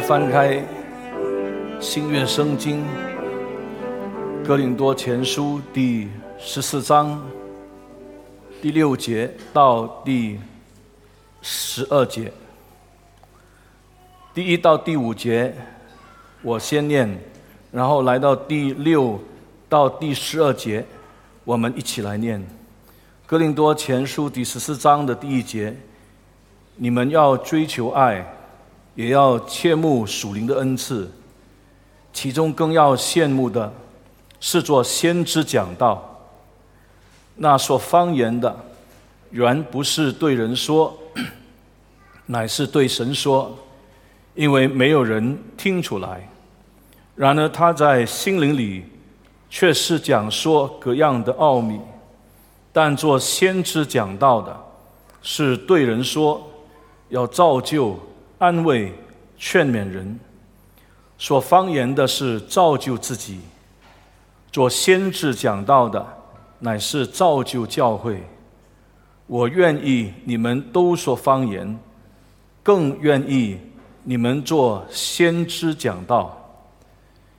[0.00, 0.62] 翻开
[1.80, 2.84] 新约圣经
[4.44, 7.20] 哥林多前书第十四章
[8.62, 10.38] 第六节到第
[11.42, 12.32] 十二节，
[14.32, 15.54] 第一到第五节
[16.42, 17.08] 我先念，
[17.72, 19.20] 然后来到第六
[19.68, 20.84] 到第十二节，
[21.44, 22.44] 我们一起来念
[23.26, 25.76] 哥林多前书第十四章的第一节：
[26.76, 28.34] 你们要追求爱。
[28.98, 31.08] 也要切慕属灵的恩赐，
[32.12, 33.72] 其中更要羡慕的
[34.40, 36.20] 是做先知讲道。
[37.36, 38.52] 那说方言的，
[39.30, 40.92] 原不是对人说，
[42.26, 43.56] 乃是对神说，
[44.34, 46.28] 因为没有人听出来。
[47.14, 48.84] 然而他在心灵里
[49.48, 51.80] 却是讲说各样的奥秘。
[52.72, 54.60] 但做先知讲道的，
[55.22, 56.44] 是对人说，
[57.10, 57.96] 要造就。
[58.38, 58.92] 安慰、
[59.36, 60.18] 劝勉人，
[61.18, 63.38] 说方言的是造就自己；
[64.52, 66.06] 做先知讲道的，
[66.60, 68.22] 乃是造就教会。
[69.26, 71.78] 我愿意你们都说方言，
[72.62, 73.58] 更愿意
[74.04, 76.34] 你们做先知讲道，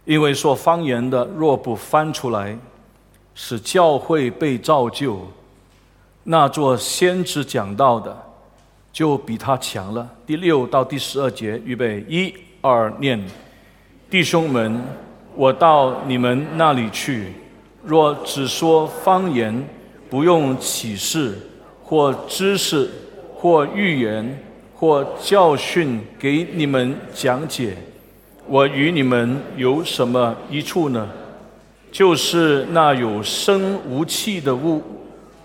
[0.03, 2.58] 因为说方言的若不翻出来，
[3.33, 5.22] 使教会被造就，
[6.23, 8.28] 那做先知讲道的。
[9.00, 10.05] 就比他强了。
[10.25, 13.17] 第六到第十二节，预备，一、二，念。
[14.09, 14.83] 弟兄们，
[15.38, 17.27] 我到你们那里去，
[17.81, 19.66] 若只说方言，
[20.09, 21.33] 不用启示
[21.81, 22.92] 或知识
[23.33, 24.38] 或预言
[24.75, 27.77] 或教训给你们讲解，
[28.47, 31.08] 我与你们有什么一处呢？
[31.89, 34.83] 就是那有声无气的物，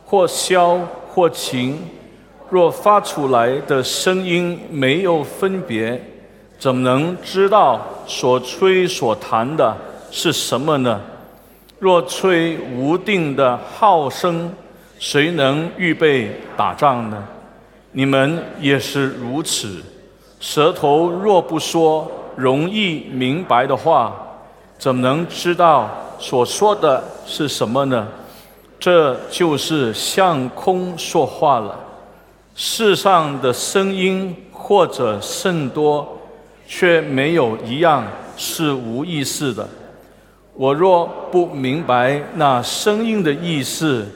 [0.04, 1.78] 或箫或琴。
[2.50, 6.00] 若发出来的声音没有分别，
[6.58, 9.76] 怎么能知道所吹所弹的
[10.10, 11.00] 是什么呢？
[11.78, 14.50] 若吹无定的号声，
[14.98, 17.22] 谁能预备打仗呢？
[17.92, 19.82] 你们也是如此。
[20.40, 24.14] 舌头若不说容易明白的话，
[24.78, 28.06] 怎么能知道所说的是什么呢？
[28.78, 31.78] 这就是向空说话了。
[32.54, 36.18] 世上的声音或者甚多，
[36.66, 38.06] 却没有一样
[38.36, 39.68] 是无意识的。
[40.54, 44.06] 我若不明白那声音的意思，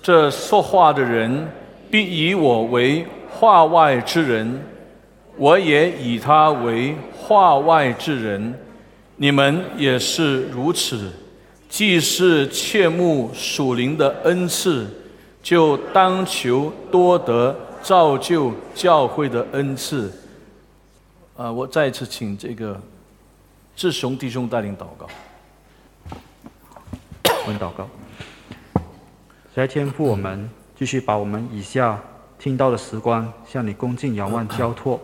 [0.00, 1.48] 这说话的人
[1.90, 4.62] 必以我为话外之人，
[5.36, 8.54] 我也以他为话外之人。
[9.16, 11.10] 你们也是如此。
[11.68, 14.86] 既是切慕属灵的恩赐，
[15.42, 17.56] 就当求多得。
[17.82, 20.12] 造就教会的恩赐，
[21.36, 21.50] 啊！
[21.50, 22.78] 我再一次请这个
[23.74, 25.06] 志雄弟兄带领祷告。
[27.24, 27.88] 我们祷告，
[29.54, 30.48] 来天父，我们
[30.78, 31.98] 继续把我们以下
[32.38, 35.00] 听到的时光向你恭敬仰望交托。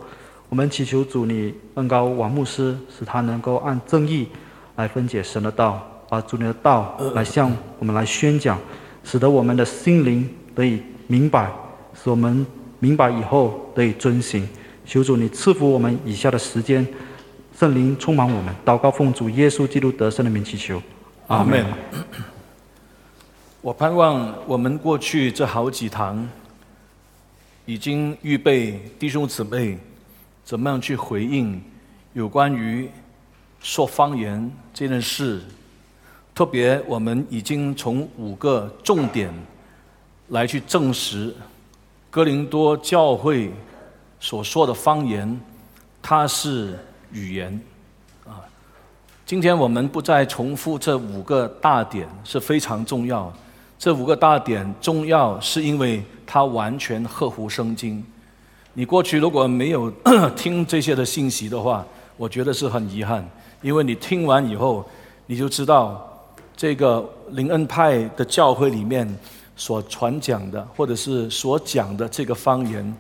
[0.49, 4.29] 我们祈求主你恩高王牧师，使他能够按正义
[4.77, 8.59] 来分解神的道，把主你的道来向我们来宣讲，
[9.03, 11.51] 使得我们的心灵得以明白，
[11.95, 12.47] 使我们。
[12.79, 14.49] 明白以后得以遵行，
[14.85, 16.87] 求主你赐福我们以下的时间，
[17.59, 20.83] 圣灵充满我们，祷告奉主耶稣基督得胜的名祈求，
[21.29, 21.65] 阿门。
[23.63, 26.29] 我盼望我们过去这好几堂，
[27.65, 29.79] 已经预备弟兄姊妹
[30.45, 31.61] 怎么样去回应
[32.13, 32.89] 有关于
[33.59, 35.41] 说方言这件事，
[36.35, 39.33] 特别我们已经从五个重点
[40.29, 41.35] 来去证实。
[42.17, 43.53] 哥林多教会
[44.19, 45.39] 所说的方言，
[46.01, 46.79] 它是
[47.13, 47.61] 语言
[48.25, 48.41] 啊。
[49.27, 53.31] 今天我们不再重复这五个大点是非常重要。
[53.79, 58.03] 这五个大点重要，是因为它完全合乎圣经。
[58.73, 59.91] 你过去如果没有
[60.35, 61.85] 听这些的信息的话，
[62.17, 63.23] 我觉得是很遗憾。
[63.61, 64.83] 因为你听完以后，
[65.27, 66.19] 你就知道
[66.57, 69.07] 这个灵恩派的教会里面。
[69.57, 72.95] 所传讲的，或者是所讲的这个方言，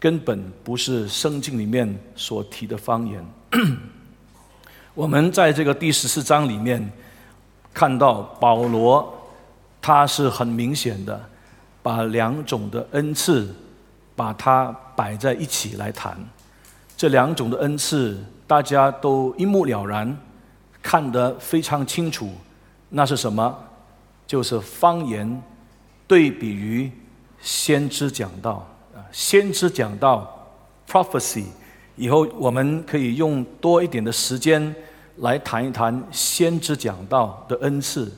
[0.00, 3.24] 根本不是圣经里面所提的方言。
[4.94, 6.90] 我们在这个第十四章里面
[7.74, 9.14] 看到保罗，
[9.82, 11.20] 他是很明显的
[11.82, 13.54] 把两种的恩赐
[14.16, 16.18] 把它摆在一起来谈。
[16.96, 20.16] 这两种的恩赐，大家都一目了然，
[20.82, 22.30] 看得非常清楚。
[22.88, 23.56] 那是什么？
[24.26, 25.40] 就是方言。
[26.08, 26.90] 对比于
[27.40, 30.48] 先知讲道啊，先知讲道
[30.88, 31.44] （prophecy）
[31.94, 34.74] 以后我们可以用多一点的时间
[35.18, 38.10] 来谈一谈先知讲道的恩赐。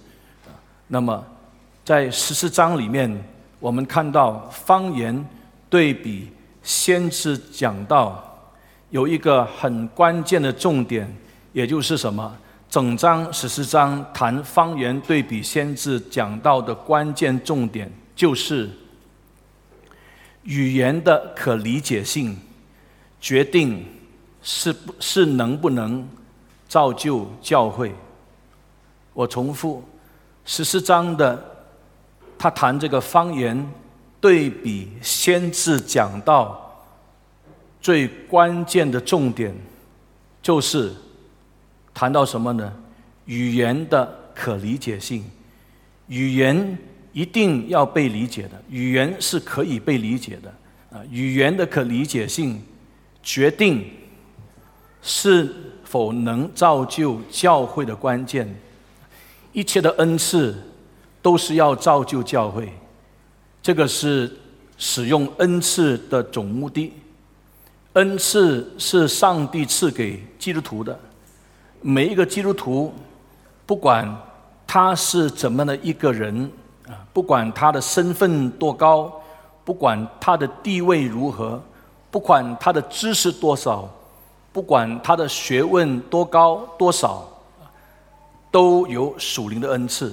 [0.86, 1.22] 那么，
[1.84, 3.24] 在十四章里面，
[3.58, 5.26] 我们看到方言
[5.68, 6.30] 对比
[6.62, 8.52] 先知讲道
[8.90, 11.12] 有一个很关键的重点，
[11.52, 12.36] 也就是什么？
[12.70, 18.70] 整章十四章谈方言对比先知讲到的关键重点，就是
[20.44, 22.38] 语言的可理解性。
[23.20, 23.84] 决定
[24.40, 26.08] 是不是能不能
[26.66, 27.92] 造就教会？
[29.12, 29.84] 我重复
[30.46, 31.38] 十四章的，
[32.38, 33.68] 他谈这个方言
[34.18, 36.82] 对比先知讲到，
[37.82, 39.54] 最关键的重点
[40.40, 40.94] 就是
[42.00, 42.72] 谈到什么呢？
[43.26, 45.22] 语言的可理解性，
[46.06, 46.78] 语言
[47.12, 50.50] 一定要被理解的，语言是可以被理解的
[50.96, 52.58] 啊，语言的可理解性。
[53.22, 53.84] 决定
[55.02, 55.54] 是
[55.84, 58.48] 否能造就教会的关键，
[59.52, 60.58] 一切的恩赐
[61.20, 62.72] 都是要造就教会，
[63.60, 64.34] 这个是
[64.78, 66.94] 使用恩赐的总目的。
[67.92, 70.98] 恩赐是上帝赐给基督徒的，
[71.80, 72.92] 每一个基督徒，
[73.66, 74.14] 不管
[74.66, 76.50] 他是怎么的一个人
[76.86, 79.12] 啊，不管他的身份多高，
[79.64, 81.62] 不管他的地位如何。
[82.12, 83.88] 不管他的知识多少，
[84.52, 87.24] 不管他的学问多高多少，
[88.50, 90.12] 都有属灵的恩赐。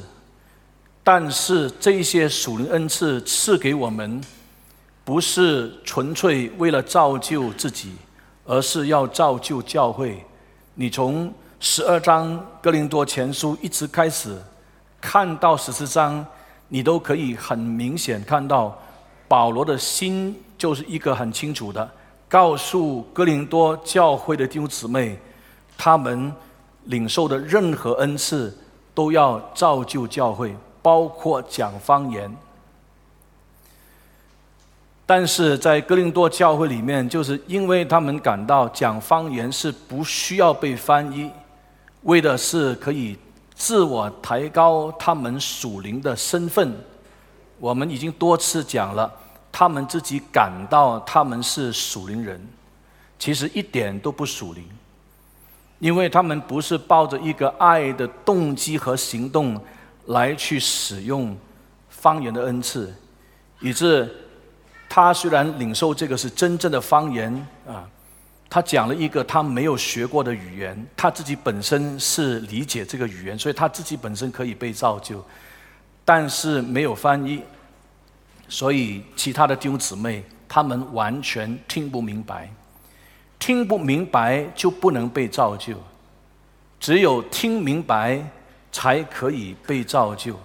[1.03, 4.21] 但是这些属灵恩赐赐给我们，
[5.03, 7.95] 不是纯粹为了造就自己，
[8.45, 10.23] 而是要造就教会。
[10.75, 14.37] 你从十二章哥林多前书一直开始
[15.01, 16.25] 看到十四章，
[16.67, 18.77] 你都可以很明显看到
[19.27, 20.35] 保罗的心。
[20.57, 21.87] 就是一个很清楚的，
[22.27, 25.15] 告诉哥林多教会的弟兄姊妹，
[25.77, 26.33] 他们
[26.85, 28.57] 领受的任何恩赐
[28.95, 32.35] 都要造就教会，包括讲方言。
[35.05, 41.29] 但是在哥林多教会里面，就是因为他们感到讲方言是不需要被翻译，
[42.07, 43.17] 为的是可以
[43.55, 46.75] 自我抬高他们属灵的身份。
[47.59, 49.09] 我们已经多次讲了。
[49.49, 52.39] 他们自己感到他们是属灵人，
[53.17, 54.63] 其实一点都不属灵，
[55.79, 59.59] 因为他们不是抱着一个爱的动机和行动
[60.07, 61.35] 来去使用
[61.89, 62.93] 方言的恩赐，
[63.59, 64.07] 以致
[64.87, 67.33] 他虽然领受这个是真正的方言
[67.67, 67.89] 啊，
[68.49, 75.23] 他讲了一个他没有学过的语言，他自己本身是理解这个语言，所以他自己本身可以被造就，
[76.05, 77.41] 但是没有翻译。
[78.49, 82.49] 所以，其他的弟兄姊妹，他们完全听不明白，
[83.37, 85.75] 听不明白就不能被造就，
[86.79, 88.25] 只有听明白
[88.71, 90.39] 才可以被造就。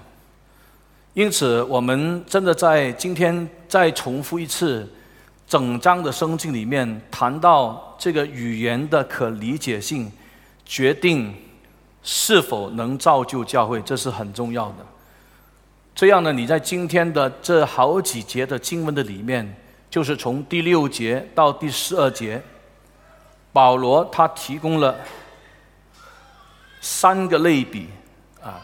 [1.15, 4.93] 因此，我们真的在今天再重复一次，
[5.53, 10.11] 整章的圣经里面谈到这个语言的可理解性，
[10.65, 11.35] 决定
[12.03, 14.77] 是否能造就教会，这是很重要的。
[15.95, 19.55] 这样呢，你在今天的这好几节的经文的里面，
[19.91, 22.43] 就是从第六节到第十二节，
[23.53, 24.99] 保罗他提供了
[26.81, 27.89] 三个类比
[28.43, 28.59] 啊，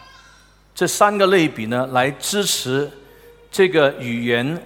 [0.73, 2.89] 这三个类比呢，来支持
[3.51, 4.59] 这个语言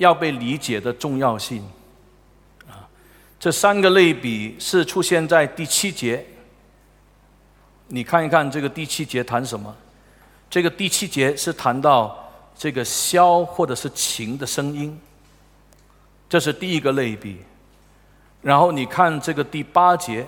[0.00, 1.62] 要被理解的重要性
[2.66, 2.88] 啊。
[3.38, 6.24] 这三个类比是出现在第七节，
[7.88, 9.74] 你看一看这个第七节谈什么。
[10.48, 14.98] 这个第七节是谈到这个箫或者是琴的声音，
[16.30, 17.42] 这是第一个类比。
[18.40, 20.26] 然后你看这个第八节，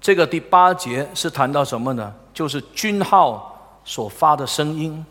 [0.00, 2.14] 这个第八节是谈到什么呢？
[2.32, 5.04] 就是军号所发的声音。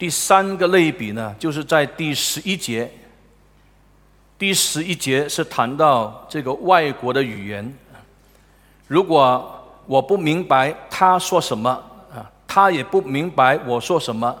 [0.00, 2.90] 第三个类比呢，就是在第十一节，
[4.36, 7.72] 第十一节是谈到这个外国的语言，
[8.88, 9.56] 如果。
[9.86, 11.68] 我不明白他说什么
[12.14, 14.32] 啊，他也不明白我说什么，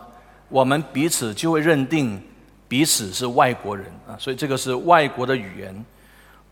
[0.48, 2.22] 我们彼此就会认定
[2.68, 5.84] 彼此是外国人啊，所以这个是外国的语言。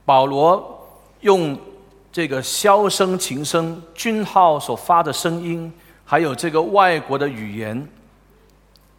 [0.05, 0.85] 保罗
[1.21, 1.57] 用
[2.11, 5.73] 这个箫声、琴声、军号所发的声音，
[6.05, 7.89] 还有这个外国的语言，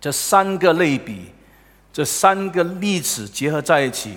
[0.02, 1.26] 这三个类比，
[1.92, 4.14] 这三个例子结合在一起，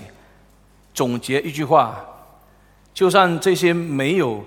[0.95, 2.05] 总结一句话：
[2.95, 4.45] 就算这些没有。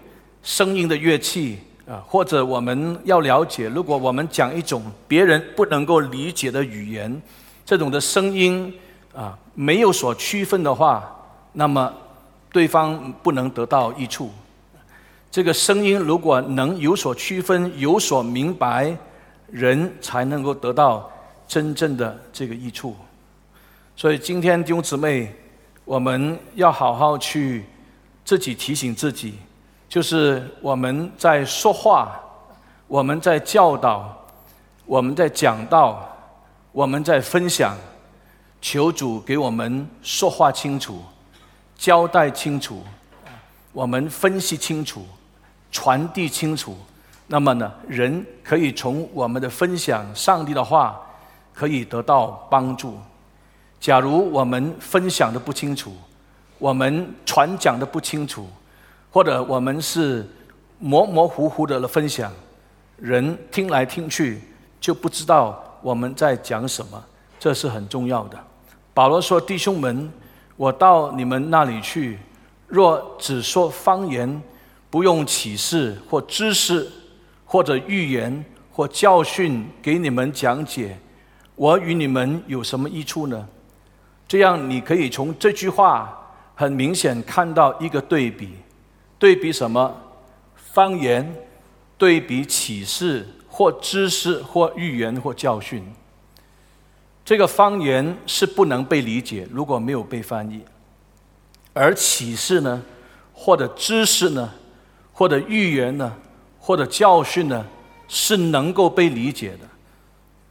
[0.48, 7.20] 声音的乐器啊，或者我们要了解，如果我们讲一种别人不能够理解的语言，
[7.66, 8.72] 这种的声音
[9.12, 11.04] 啊，没有所区分的话，
[11.54, 11.92] 那么
[12.52, 14.30] 对方不能得到益处。
[15.32, 18.96] 这个声音如果能有所区分、有所明白，
[19.50, 21.12] 人才能够得到
[21.48, 22.96] 真正的这个益处。
[23.96, 25.34] 所以今天弟兄姊妹，
[25.84, 27.64] 我们要好好去
[28.24, 29.36] 自己提醒自己，
[29.88, 32.20] 就是我们在说话，
[32.88, 34.26] 我们在教导，
[34.86, 36.08] 我们在讲道，
[36.72, 37.78] 我们在分享，
[38.62, 41.02] 求主给我们说话清楚，
[41.78, 42.84] 交代清楚，
[43.72, 45.06] 我们分析清楚。
[45.72, 46.78] 传递清楚，
[47.28, 50.98] 那么呢，人可以从我们的分享上帝的话，
[51.56, 52.98] 可以得到帮助。
[53.80, 55.96] 假如我们分享的不清楚，
[56.60, 58.48] 我们传讲的不清楚，
[59.10, 60.28] 或者我们是
[60.78, 62.32] 模模糊糊的分享，
[62.98, 64.42] 人听来听去
[64.80, 67.04] 就不知道我们在讲什么，
[67.40, 68.38] 这是很重要的。
[68.94, 70.12] 保罗说：“弟兄们，
[70.58, 72.20] 我到你们那里去，
[72.68, 74.42] 若只说方言。”
[74.88, 76.90] 不用启示或知识，
[77.44, 80.98] 或者预言或教训给你们讲解，
[81.56, 83.48] 我与你们有什么益处呢？
[84.28, 88.50] 这样你可以从这句话很明显看到一个对比，
[89.18, 89.96] 对比什么？
[90.56, 91.34] 方言
[91.98, 95.82] 对比启示或知识或预言或教训。
[97.24, 100.60] 这个方言是不能被理解，如果没有被翻译；
[101.74, 102.84] 而启示呢，
[103.34, 104.52] 或者知识呢？
[105.14, 106.14] 或者预言呢，
[106.60, 107.66] 或者教训呢，
[108.08, 109.60] 是能够被理解的。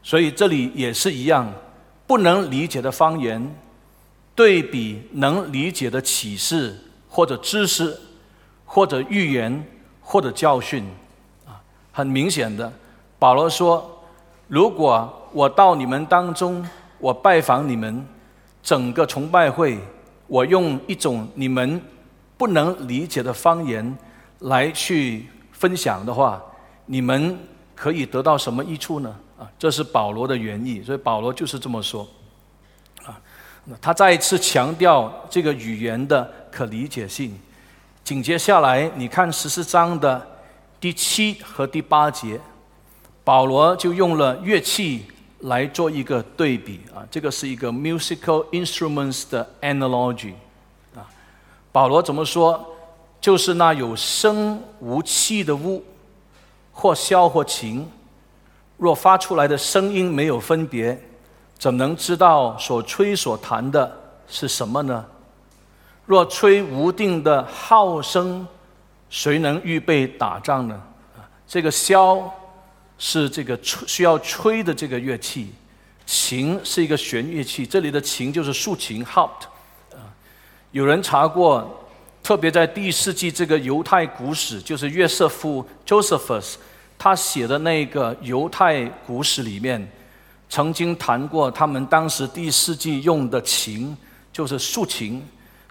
[0.04, 1.50] 所以这里也是一样，
[2.06, 3.42] 不能理解的方言，
[4.34, 7.99] 对比能理解的启示或者知识，
[8.66, 9.64] 或者预言
[10.00, 10.84] 或者教训，
[11.46, 11.58] 啊，
[11.90, 12.70] 很明显的，
[13.18, 14.04] 保罗说：
[14.46, 16.64] 如果我到你们当中，
[16.99, 18.06] 我拜访你们，
[18.62, 19.78] 整个崇拜会，
[20.26, 21.80] 我用一种你们
[22.37, 23.96] 不能理解的方言。
[24.40, 26.42] 来去分享的话，
[26.84, 27.38] 你们
[27.75, 29.16] 可以得到什么益处呢？
[29.58, 32.06] 这是保罗的原意，所以保罗就是这么说。
[33.04, 33.20] 啊，
[33.80, 37.38] 他再一次强调这个语言的可理解性。
[38.02, 40.26] 紧接下来，你看十四章的
[40.78, 42.38] 第七和第八节，
[43.24, 45.06] 保罗就用了乐器
[45.40, 46.80] 来做一个对比。
[46.94, 50.34] 啊，这个是一个 musical instruments 的 analogy。
[50.94, 51.08] 啊，
[51.72, 52.72] 保罗怎么说？
[53.20, 55.82] 就是那有声无气的物，
[56.72, 57.88] 或箫或琴，
[58.76, 60.98] 若发出来的声音没有分别，
[61.58, 63.90] 怎能知道所吹所弹的
[64.26, 65.04] 是什么呢？
[66.06, 68.46] 若吹无定的号声，
[69.08, 70.82] 谁能预备打仗呢？
[71.46, 72.22] 这个箫
[72.98, 75.52] 是这个吹需要吹的这个乐器，
[76.04, 79.30] 琴是一个弦乐器，这里的琴就是竖琴 （harp）。
[79.92, 80.02] 啊，
[80.72, 81.80] 有人查过。
[82.22, 86.54] 特别在第一世纪这个犹太古史，就是约瑟夫 （Josephus）
[87.04, 89.87] 他写的那个犹太古史里面，
[90.49, 93.94] 曾经谈过他们当时第四季用的琴，
[94.32, 95.23] 就是竖琴，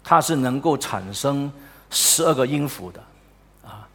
[0.03, 1.51] 它是能够产生
[1.89, 3.03] 十二个音符的，
[3.65, 3.89] 啊，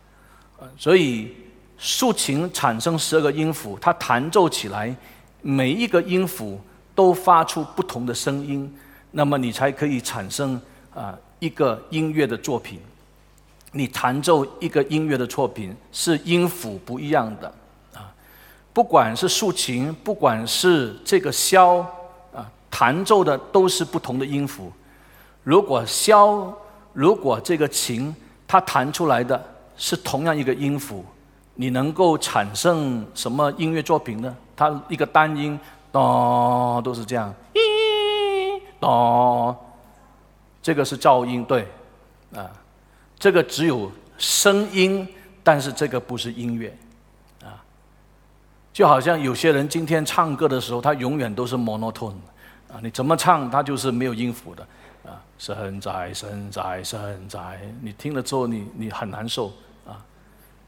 [0.76, 1.33] 所以
[1.76, 4.92] 竖琴产生十二个音符，它弹奏起来，
[5.40, 6.61] 每一个音符
[6.92, 8.76] 都发出不同的声音，
[9.12, 10.61] 那么你才可以产生
[10.92, 11.16] 啊。
[11.38, 12.80] 一个音乐的作品，
[13.78, 17.47] 你弹奏一个音乐的作品是音符不一样的
[17.94, 18.12] 啊，
[18.73, 21.78] 不管是竖琴，不管是这个箫
[22.35, 24.73] 啊，弹奏的都是不同的音符。
[25.44, 26.52] 如果箫，
[26.92, 28.12] 如果这个琴，
[28.49, 29.40] 它弹出来的
[29.76, 31.04] 是同样一个音符，
[31.54, 34.37] 你能够产生什么音乐作品呢？
[34.56, 35.56] 它一个单音，
[35.92, 39.56] 咚，都是这样，咦，咚。
[40.61, 41.66] 这个是噪音，对，
[42.35, 42.50] 啊，
[43.18, 45.06] 这个只有声音，
[45.42, 46.76] 但是这个不是音乐，
[47.42, 47.58] 啊，
[48.72, 52.14] 就好像有些人今天唱歌的时候，他永远都是 monotone，
[52.72, 54.62] 啊，你怎么唱，他就是没有音符的，
[55.04, 59.48] 啊，神在，神在，神在，你听了之后，你你很难受。
[59.87, 60.04] 啊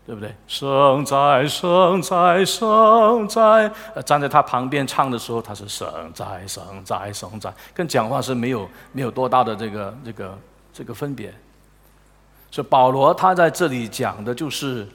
[0.07, 0.35] 对不对？
[0.49, 3.71] 生在，生在，生在。
[4.05, 10.39] 站在他旁边唱的时候，他是生在，生在，生在，跟讲话是没有没有多大的这个这个
[10.73, 11.33] 这个分别。
[12.51, 14.87] 所以保罗他在这里讲的就是，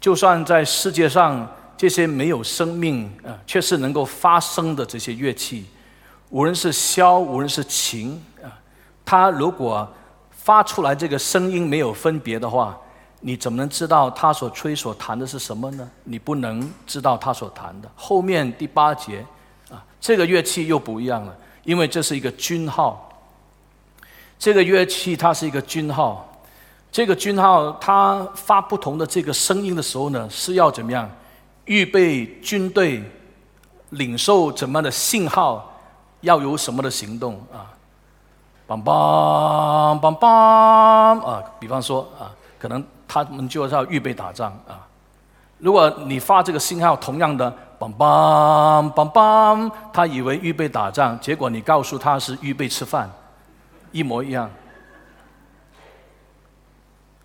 [0.00, 1.46] 就算在世界上
[1.76, 5.66] 这些没有生命啊，却是能够发声的这些乐器，
[6.30, 8.48] 无论是箫，无论是琴啊，
[9.04, 9.86] 它如果
[10.30, 12.78] 发出来这个声音没有分别的话。
[13.26, 15.90] 你怎么能知道他所吹所弹的是什么呢？
[16.02, 17.90] 你不能知道他所弹的。
[17.94, 19.24] 后面第八节，
[19.70, 23.08] 啊，这个乐器又不一样了，因为这是一个军号。
[24.38, 26.33] 这个乐器它是一个军号，
[26.94, 31.10] 这个军号它发不同的这个声音的时候呢，是要怎么样？
[31.64, 33.02] 预备军队
[33.90, 35.72] 领受怎么样的信号？
[36.20, 37.66] 要有什么的行动啊？
[38.68, 41.42] 梆梆梆梆啊！
[41.58, 44.86] 比方说啊，可能他们就要预备打仗啊。
[45.58, 53.10] 如果你发这个信号，同样的梆梆梆梆，他以为预备打仗，结果你告诉他是预备吃饭，
[53.90, 54.48] 一模一样，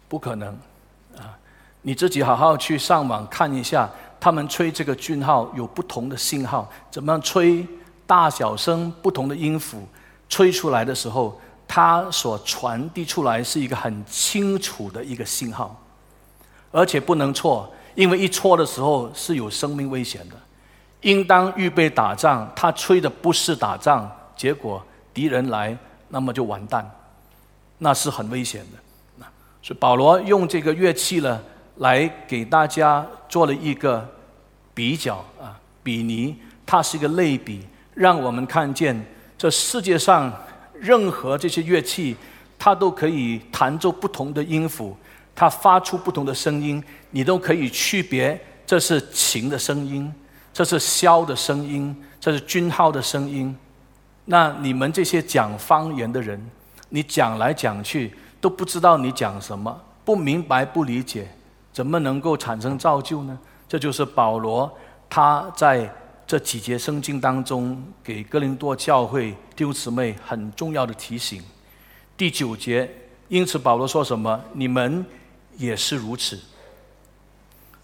[0.10, 0.50] 不可能
[1.16, 1.38] 啊！
[1.84, 3.89] 你自己好好去上网看一下，
[4.20, 7.66] 他们吹这个军号有不同的信号，怎么样吹？
[8.06, 9.88] 大小声不同的音符
[10.28, 15.80] 吹出来的时候，它所传递出来是一个很清楚的一个信号，
[16.72, 20.36] 而且不能错，因为一错的时候是有生命危险的。
[21.01, 26.89] 应当预备打仗，他吹的不是打仗，结果敌人来，那么就完蛋，
[27.78, 28.88] 那是很危险的。
[29.62, 31.42] 所以保罗用这个乐器呢，
[31.78, 34.08] 来给大家做了一个
[34.74, 36.36] 比较啊，比拟，
[36.66, 37.66] 它是一个类比。
[37.94, 39.06] 让我们看见，
[39.38, 40.34] 这世界上
[40.74, 42.16] 任何这些乐器，
[42.58, 44.96] 它都可以弹奏不同的音符，
[45.36, 50.10] 它发出不同的声音，你都可以区别这是琴的声音，
[50.54, 53.54] 这是箫的声音，这是军号的声音。
[54.24, 56.42] 那你们这些讲方言的人，
[56.88, 61.29] 你讲来讲去都不知道你讲什么，不明白不理解，
[61.72, 63.38] 怎么能够产生造就呢？
[63.67, 64.72] 这就是保罗
[65.10, 65.93] 他在。
[66.29, 71.41] 这几节圣经当中，给哥林多教会弟兄姊妹很重要的提醒。
[72.15, 72.88] 第九节，
[73.29, 74.39] 因此保罗说什么？
[74.53, 75.03] 你们
[75.58, 76.39] 也是如此。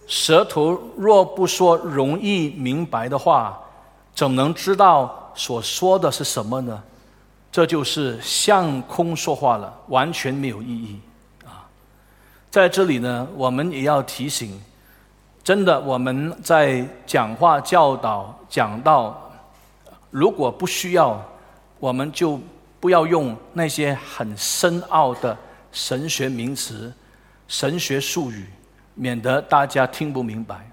[0.05, 3.59] 舌头若不说容易明白的话，
[4.13, 6.83] 怎能知道所说的是什么呢？
[7.55, 10.99] 这就是向空说话了，完全没有意义
[11.45, 11.65] 啊！
[12.51, 14.61] 在这里呢，我们也要提醒。
[15.41, 19.31] 真的，我们在讲话、教导、讲到，
[20.11, 21.25] 如果不需要，
[21.79, 22.37] 我们就
[22.81, 25.37] 不要用那些很深奥的
[25.71, 26.93] 神学名词、
[27.47, 28.47] 神学术语，
[28.95, 30.69] 免得大家听不明白。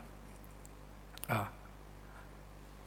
[1.28, 1.48] 啊，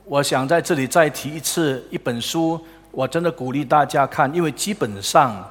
[0.03, 2.60] 我想在这里再提一次一本书，
[2.95, 5.45] 我真的鼓励大家看，因为基本上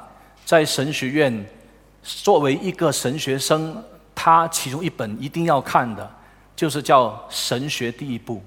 [0.47, 1.47] 在神学院，
[2.03, 6.11] 作为一个神学生，他其中一本一定要看的。
[6.57, 8.41] 就是叫神学第一步，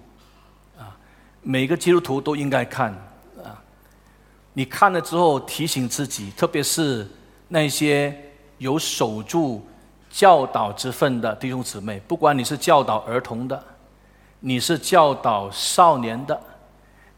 [0.79, 0.95] 啊，
[1.41, 2.89] 每个基督徒都应该看
[3.43, 3.51] 啊。
[4.53, 7.05] 你看了之后提醒自己，特别是
[7.49, 8.17] 那些
[8.59, 9.67] 有守住
[10.09, 13.61] 教导之分的弟兄姊妹，不管你是教导儿童的，
[14.39, 16.41] 你是教导少年的，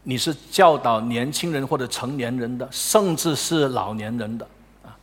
[0.02, 4.46] 你是教导年轻人或者成年人的，甚至是老年人的
[4.82, 4.96] 啊。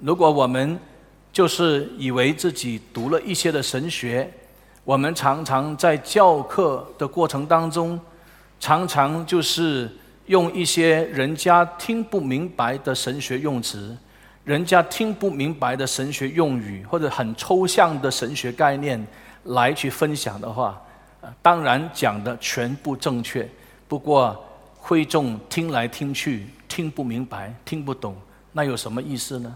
[0.00, 0.78] 如果我们
[1.32, 4.28] 就是以为自己读了一些的神学，
[4.82, 7.98] 我们常常在教课的过程当中，
[8.58, 9.88] 常常就是
[10.26, 13.96] 用一些人家听不明白的神学用词，
[14.42, 19.06] 人家听不明白的神学用语，或者很抽象的神学概念
[19.44, 20.82] 来去分享的话，
[21.40, 23.48] 当然讲的全部正确，
[23.90, 24.40] 不过
[24.78, 28.14] 会众听来听去听不明白、听不懂，
[28.52, 29.52] 那有什么意思呢？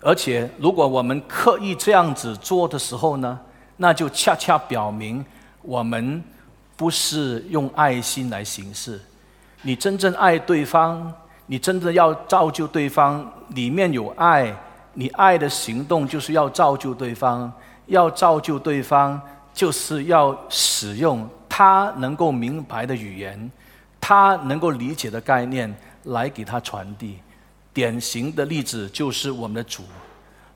[0.00, 3.38] 而且，如果我们刻意这样子做的时候呢，
[3.76, 5.22] 那就恰恰表明
[5.60, 6.24] 我们
[6.74, 8.98] 不是用爱心来行事。
[9.60, 11.12] 你真正爱对方，
[11.44, 14.56] 你真的要造就对方，里面有爱，
[14.94, 17.52] 你爱的行动就是要造就对方，
[17.88, 19.20] 要造就对方，
[19.52, 23.52] 就是要使用他能够明白的语言，
[24.00, 25.72] 他能够理解的概念
[26.04, 27.18] 来给他传递。
[27.74, 29.82] 典型的例子就是我们的主。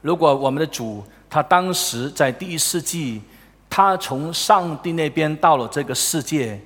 [0.01, 3.21] 如果我们的主他当时在第一世纪，
[3.69, 6.59] 他从上帝那边到了这个世界，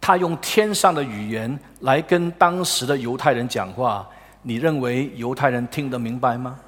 [0.00, 4.08] 他用天上的语言来跟当时的犹太人讲话，
[4.40, 6.58] 你认为犹太人听得明白吗？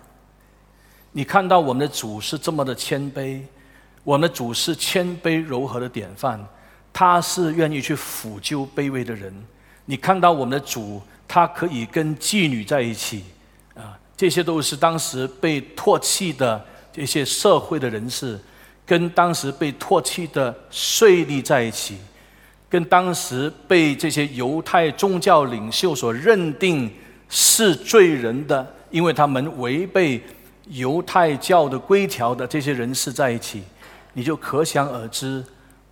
[1.12, 3.40] 你看到我们的主是这么的谦卑，
[4.04, 6.38] 我们的主是谦卑柔和的典范，
[6.96, 9.30] 他是愿意去抚救卑微的人。
[9.84, 11.02] 你看到我们的主。
[11.28, 13.24] 他可以跟妓女在一起，
[13.74, 18.38] 啊，这些都是当时被唾弃的这些社会的人士，
[18.86, 21.98] 跟当时被唾弃的税吏在一起，
[22.70, 26.88] 跟当时被这些犹太宗教领袖所认定
[27.28, 30.22] 是罪人的，因为他们违背
[30.68, 33.64] 犹太教的规条的这些人士在一起，
[34.12, 35.44] 你就可想而知，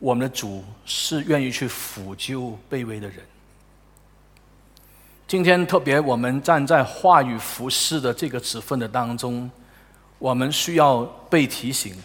[0.04, 3.20] 我们的主是愿意去抚救卑微的人。
[5.26, 9.50] 今天特别我们站在话语服饰的这个职分的当中，
[10.18, 11.96] 我们需要被提醒，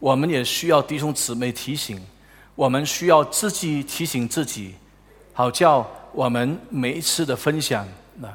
[0.00, 2.04] 我们也需要弟兄姊妹提醒，
[2.56, 4.74] 我们需要自己提醒自己，
[5.32, 8.28] 好叫我们每一次的分享，那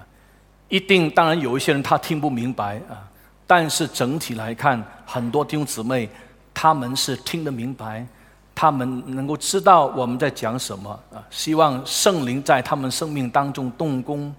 [0.69, 3.03] 一定当然有一些人他听不明白啊，
[3.45, 6.09] 但是整体来看，很多弟兄姊妹
[6.53, 8.07] 他们是听得明白。
[8.55, 11.21] 他们能够知道我们在讲什么啊？
[11.29, 14.33] 希望圣灵在他们生命当中动工，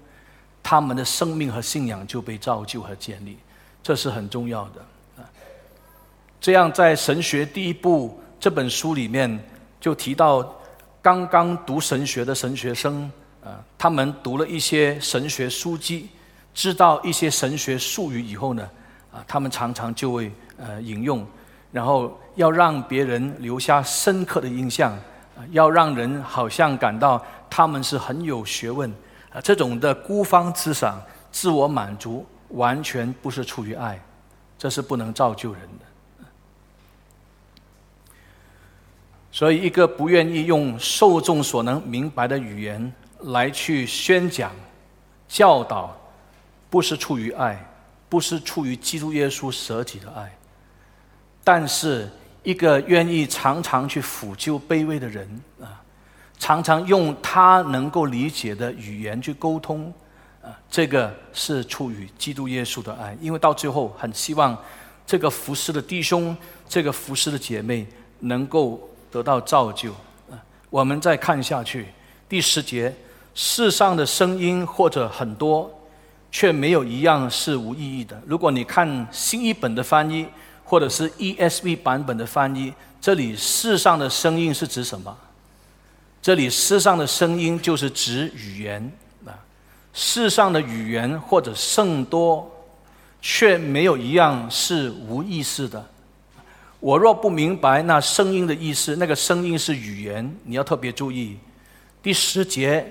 [0.63, 3.37] 他们的生命和信仰就被造就和建立，
[3.83, 4.81] 这是很重要的
[5.23, 5.27] 啊。
[6.41, 9.39] 这样在神学第一部这本书里面
[9.81, 10.55] 就提到，
[11.03, 13.11] 刚刚读神学的神学生
[13.43, 16.09] 啊，他们读了一些神学书籍，
[16.55, 18.71] 知道一些神学术语以后呢，
[19.13, 21.27] 啊，他们常常就会呃引用。
[21.75, 24.97] 然后要让别人留下深刻的印象，
[25.51, 28.89] 要让人好像感到他们是很有学问，
[29.33, 34.01] 啊，这种的孤芳自赏、自我满足，完全不是出于爱，
[34.57, 35.85] 这是不能造就人的。
[39.33, 44.53] 所以，一个不愿意用受众所能明白的语言来去宣讲、
[45.27, 45.93] 教导，
[46.71, 47.69] 不是出于爱，
[48.09, 50.33] 不是出于基督耶稣舍己的爱。
[51.47, 52.11] 但是，
[52.43, 55.29] 一个愿意常常去抚救卑微的人
[55.61, 55.81] 啊，
[56.39, 59.93] 常常用他能够理解的语言去沟通
[60.43, 63.15] 啊，这个是出于基督耶稣的爱。
[63.21, 64.57] 因为到最后，很希望
[65.07, 66.35] 这个服侍的弟兄、
[66.67, 67.87] 这个服侍的姐妹
[68.21, 68.81] 能够
[69.11, 69.93] 得到造就
[70.31, 70.41] 啊。
[70.71, 71.89] 我们再看下去，
[72.27, 72.95] 第十节：
[73.35, 75.71] 世上的声音或者很多，
[76.33, 78.19] 却没有一样是无意义的。
[78.27, 80.27] 如果你看新一本的翻译。
[80.65, 85.17] 或者是 ESV 版本的翻译，这里世上的声音是指什么？
[86.23, 88.93] 这里世上的声音就是指语言
[89.27, 89.37] 啊，
[89.93, 92.51] 世上的语言或者甚多，
[93.21, 95.87] 却没有一样是无意识的。
[96.81, 101.39] 我若不明白那声音的意思，那个声音是语言，你要特别注意。
[102.03, 102.91] 第十节、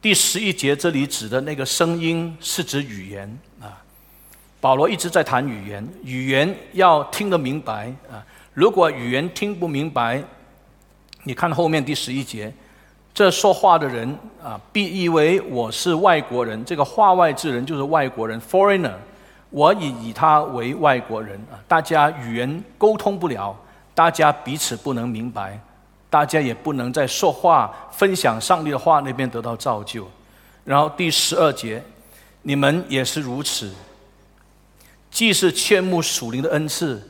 [0.00, 3.82] 第十一节这里指的那个声音是指语言啊。
[4.66, 8.18] 保罗一直在谈语言，语言要听得明白啊！
[8.52, 10.20] 如果语言听不明白，
[11.22, 12.52] 你看后面第十一节，
[13.14, 16.64] 这说话的人啊，必以为我是外国人。
[16.64, 18.94] 这个话外之人就是外国人 （foreigner），
[19.50, 21.62] 我以以他为外国人啊！
[21.68, 23.56] 大家语言沟通不了，
[23.94, 25.60] 大家彼此不能明白，
[26.10, 30.08] 大家也不能在说话、分享上帝的话那边得到造就。
[30.64, 31.80] 然后第十二节，
[32.42, 33.72] 你们也是如此。
[35.16, 37.02] 既是切慕属灵的恩赐，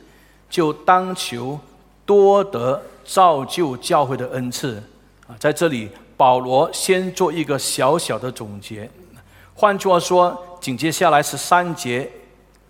[0.49, 1.59] 就当求
[2.05, 4.81] 多得造就教会的恩赐。
[5.27, 8.89] 啊，在这里，保罗先做一个小小的总结。
[9.53, 12.09] 换句话说，紧接下来是三节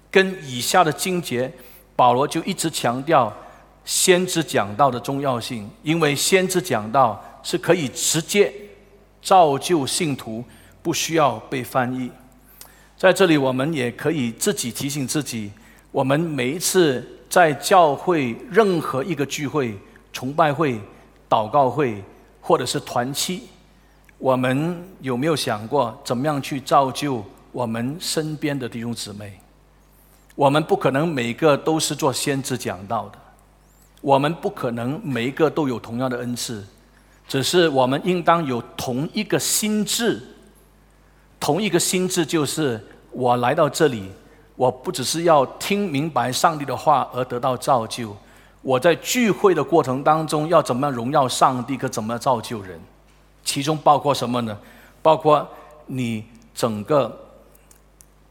[0.10, 1.54] 跟以下的经节，
[1.96, 3.32] 保罗就一直强调
[3.86, 8.52] 先知讲道的重要性，因为先知讲道是可以直接
[9.22, 10.44] 造就信徒，
[10.82, 12.10] 不需要被翻译。
[12.98, 15.52] 在这里，我们也可以自己提醒自己：
[15.92, 19.78] 我们每一次在教会任何一个聚会、
[20.12, 20.82] 崇拜会、
[21.30, 22.04] 祷告会，
[22.42, 23.44] 或者是团契，
[24.18, 29.40] 我们有没有想过怎么样去造就我们身边的弟兄姊妹？
[30.34, 33.20] 我们不可能每个都是做先知讲道的，
[34.02, 36.66] 我们不可能每一个都有同样的恩赐，
[37.28, 40.20] 只是我们应当有同一个心智。
[41.40, 44.12] 同一个心智，就是我来到这里，
[44.56, 48.16] 我不只是要听明白上帝的话而得到造就，
[48.62, 52.80] 我在聚会的过程当中要怎么样荣耀上帝，可怎么样造就人？
[53.44, 54.58] 其中包括什么呢？
[55.02, 55.48] 包括
[55.86, 57.16] 你整个，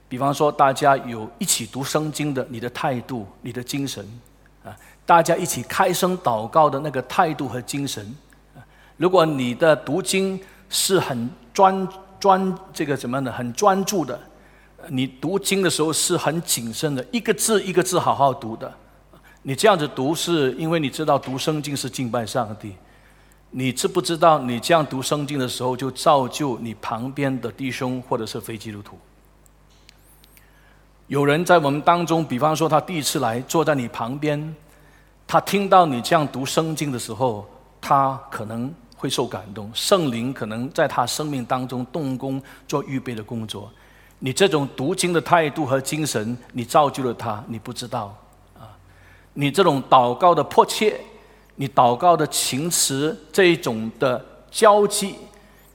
[0.09, 4.05] 比方说大家有一起读圣经的，你的态度、你的精神
[4.65, 8.05] 啊，大家一起开声祷告的那个态度和精神
[8.57, 8.59] 啊，
[8.97, 10.39] 如果你的读经
[10.69, 11.89] 是很专。
[12.19, 14.19] 专这个怎么样的很专注的，
[14.89, 18.73] 你读经的时候是很谨慎的，一个字一个字好好读的。
[19.43, 22.75] 你这样子读是因为你知道读圣经是敬拜上帝。
[23.51, 28.99] 你知不知道你这样读圣经的时候就造就你旁边的弟兄或者是非基督徒？
[31.07, 34.55] 有人在我们当中，比方说他第一次来坐在你旁边，
[35.27, 37.49] 他听到你这样读圣经的时候，
[37.81, 38.75] 他可能。
[39.07, 43.71] 会受感动，圣灵可能在他生命当中动工做预备的工作。
[44.19, 48.13] 你这种读经的态度和精神，你造就了他，你不知道
[48.59, 48.67] 啊。
[49.35, 51.01] 你这种祷告的迫切，
[51.55, 55.15] 你祷告的情辞这一种的交际，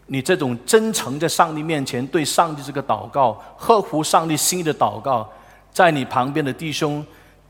[0.08, 5.32] 你这种真诚在上帝面前对上帝这个祷告，合乎上帝心意的祷告，
[5.72, 7.06] 在你旁边的弟兄，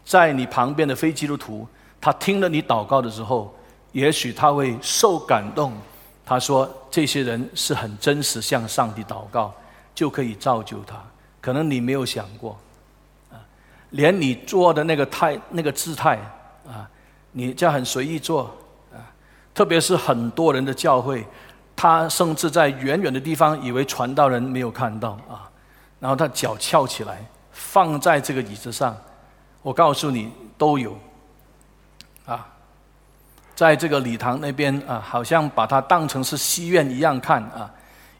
[0.06, 1.68] 在你旁边的非基督徒，
[2.00, 3.52] 他听了你祷告的时候，
[3.92, 5.74] 也许他会受感动。
[6.26, 9.54] 他说：“这些人是很真实向上帝祷告，
[9.94, 10.96] 就可以造就他。
[11.42, 12.58] 可能你没有想过，
[13.32, 13.36] 啊，
[13.90, 16.18] 连你做的那个态、那个姿态，
[16.66, 16.90] 啊，
[17.32, 18.44] 你这样很随意做，
[18.94, 19.00] 啊，
[19.54, 21.26] 特别是很多人的教会。”
[21.74, 25.50] 他甚至在远远的地方，以为传道人没有看到啊，
[26.00, 28.96] 然后他脚翘起来，放在这个椅子上。
[29.64, 30.96] 我告诉你，都有
[32.28, 32.48] 啊，
[33.56, 37.72] 在这个礼堂那边啊，好像把它当成是戏院一样看啊，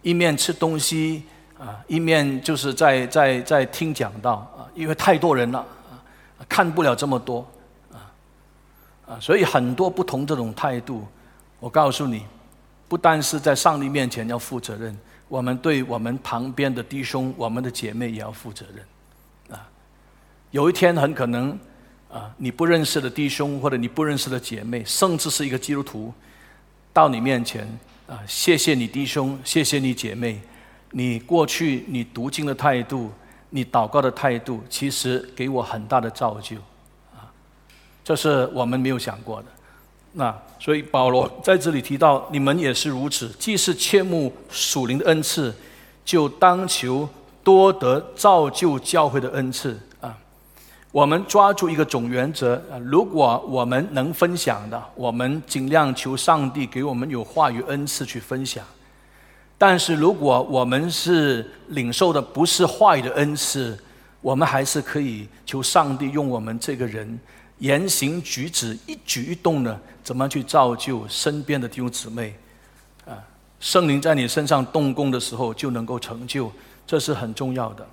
[0.02, 1.24] 一面吃东西
[1.60, 6.00] 啊，一面就是在在在听讲道啊，因为太多人了啊，
[6.48, 7.46] 看不了这么多
[7.92, 7.98] 啊
[9.08, 11.06] 啊，所以很多不同这种态度。
[11.60, 12.26] 我告诉你。
[12.92, 14.94] 不单是在上帝面前要负责任，
[15.30, 19.58] 我们对我们旁边的弟兄、我们的姐妹也要负责任。
[19.58, 19.66] 啊，
[20.50, 21.58] 有一天很可能，
[22.12, 26.14] 啊，你不认识的弟兄或者你不认识的姐妹，甚至是一个基督徒，
[26.92, 27.66] 到你面前，
[28.06, 30.42] 啊，谢谢你弟兄，谢谢你姐妹，
[30.92, 33.10] 你过去你读经的态度，
[33.50, 36.58] 你祷告的态度，其实给我很大的造就，
[37.14, 37.32] 啊，
[38.04, 39.48] 这是我们没有想过的。
[40.12, 45.56] 那所以保罗在这里提到，你们也是如此，既是切慕属灵的恩赐，
[46.04, 47.08] 就当求
[47.42, 49.80] 多得造就教会的恩赐。
[50.92, 58.64] 我们抓住一个总原则，如果我们能分享的，我们尽量求上帝给我们有话语恩赐去分享。
[59.58, 63.78] 但是如果我们是领受的不是话语的恩赐，
[64.20, 67.20] 我们还是可以求上帝用我们这个人。
[67.60, 72.36] 言行举止一举一动呢，怎么去造就身边的弟兄姊妹？
[73.06, 73.14] 啊，
[73.60, 76.52] 圣灵在你身上动工的时候，就能够成就，
[76.86, 77.88] 这是很重要的。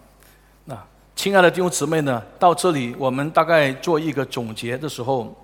[1.18, 2.22] 亲爱的弟兄姊妹呢？
[2.38, 5.34] 到这里，我们大概做一个总结的时候，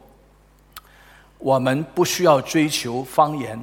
[1.36, 3.60] 我们不需要追求方言，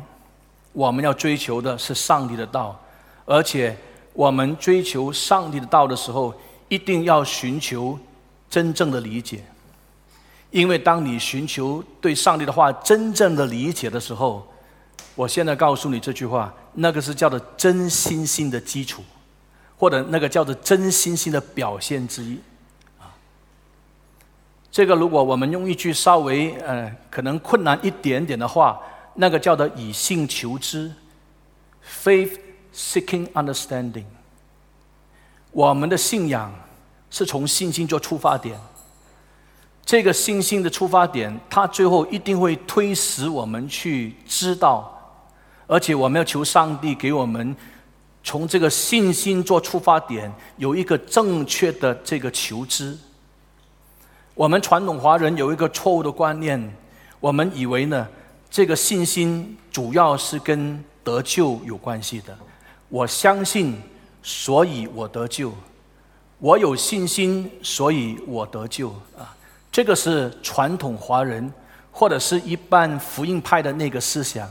[0.73, 2.77] 我们要追求的是上帝的道，
[3.23, 3.77] 而且
[4.11, 6.35] 我们追求上帝的道的时候，
[6.67, 7.97] 一定要寻求
[8.49, 9.41] 真正的理解。
[10.49, 14.45] 因为当你寻求对上帝的话真正的理解的时候，
[15.15, 19.01] 我现在告诉你这句话，那个是叫做真心性的基础，
[19.81, 22.39] 或者那个叫做真心性的表现之一，
[22.99, 23.09] 啊，
[24.71, 28.79] 这个如果我们用一句稍微呃可能困难一点点的话，
[29.15, 30.93] 那个叫做以信求知
[32.03, 32.37] ，faith
[32.71, 34.05] seeking understanding，
[35.49, 36.53] 我们的信仰
[37.09, 38.59] 是从信心做出发点。
[39.83, 45.25] 这个信心的出发点，它最后一定会推使我们去知道，
[45.65, 47.55] 而且我们要求上帝给我们
[48.23, 52.97] 从这个信心做出发点，有一个正确的这个求知。
[54.33, 56.73] 我们传统华人有一个错误的观念，
[57.19, 58.07] 我们以为呢，
[58.49, 62.37] 这个信心主要是跟得救有关系的。
[62.89, 63.81] 我相信，
[64.21, 65.49] 所以我得救；
[66.39, 69.35] 我有信心，所以我得救啊。
[69.71, 71.51] 这个是传统华人
[71.91, 74.49] 或者是一般福音派的那个思想，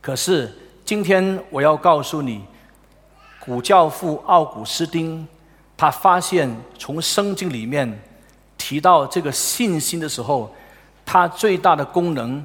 [0.00, 0.52] 可是
[0.84, 2.42] 今天我要告诉你，
[3.44, 5.26] 古教父奥古斯丁
[5.76, 8.02] 他发现从圣经里面
[8.56, 10.50] 提到这个信心的时候，
[11.04, 12.42] 它最大的功能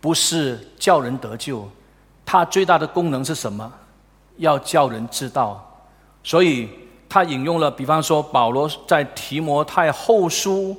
[0.00, 1.66] 不是叫人得救，
[2.26, 3.72] 它最大的功能是什么？
[4.36, 5.64] 要叫人知道。
[6.22, 6.68] 所以
[7.08, 10.76] 他引用了，比方说保罗在提摩太后书。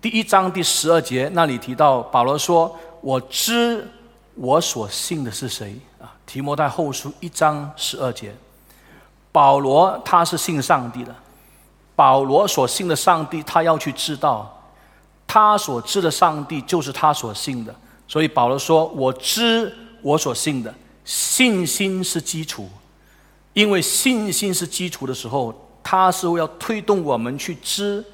[0.00, 3.88] 第一章第十二节那里提到，保罗说：“我知
[4.34, 8.34] 我所信的是谁啊？”提摩太后书一章十二节，
[9.32, 11.14] 保罗他是信上帝的，
[11.96, 14.62] 保罗所信的上帝，他要去知道，
[15.26, 17.74] 他所知的上帝就是他所信的，
[18.06, 22.68] 所以保罗说：“我知我所信的，信心是基础，
[23.54, 28.04] 因为信心是基础的时候，他是要推动我们去知。”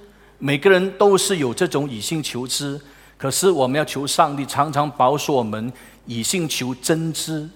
[0.41, 2.81] 每个人都是有这种以信求知，
[3.17, 5.73] 可是我们要求上帝常常保守我们
[6.07, 7.49] 以信求真知，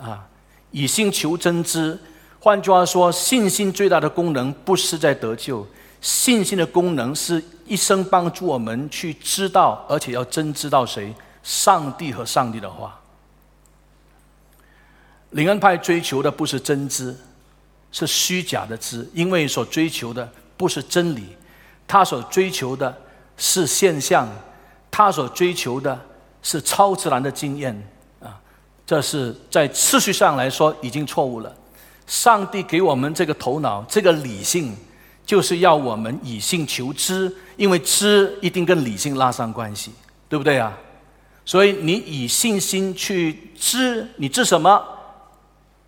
[0.00, 0.26] 啊，
[0.72, 1.96] 以信求真知。
[2.40, 5.66] 换句话说，信心最大的功能不是在得救，
[6.00, 11.12] 信心的功能是一生帮助我们去知道，而且要真知道谁？
[11.42, 13.00] 上帝和上帝的话。
[15.30, 17.16] 灵恩派追求的不是真知，
[17.90, 21.36] 是虚假的知，因为所追求的不是真理。
[21.86, 22.96] 他所追求的
[23.36, 24.28] 是现象，
[24.90, 25.98] 他所追求的
[26.42, 27.74] 是超自然的经验
[28.20, 28.38] 啊！
[28.86, 31.54] 这是在次序上来说已经错误了。
[32.08, 34.74] 上帝给我们这个头脑，这个理性，
[35.24, 39.92] 就是要我们以性求知，因为知一定跟理性拉上关系，
[40.28, 40.76] 对不对啊？
[41.44, 44.82] 所以你以信心去知，你知什么？